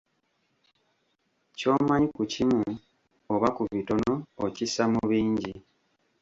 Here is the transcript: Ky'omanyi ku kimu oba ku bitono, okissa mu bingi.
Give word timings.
Ky'omanyi 1.57 2.07
ku 2.15 2.23
kimu 2.31 2.59
oba 3.33 3.49
ku 3.55 3.63
bitono, 3.71 4.13
okissa 4.45 4.83
mu 4.93 5.01
bingi. 5.09 5.53